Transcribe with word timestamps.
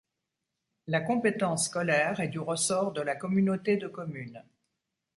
La 0.87 0.99
compétence 1.01 1.65
scolaire 1.67 2.21
est 2.21 2.27
du 2.29 2.39
ressort 2.39 2.91
de 2.91 3.01
la 3.01 3.15
communauté 3.15 3.77
de 3.77 3.87
communes. 3.87 4.43